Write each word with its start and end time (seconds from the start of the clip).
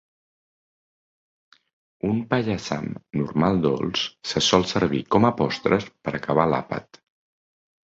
Un 2.09 2.21
"Paayasam" 2.31 2.89
normal 3.21 3.61
dolç 3.67 4.07
se 4.31 4.45
sol 4.49 4.67
servir 4.73 5.05
com 5.17 5.31
a 5.31 5.33
postres 5.45 5.89
per 6.09 6.17
acabar 6.23 6.51
l'àpat. 6.57 7.03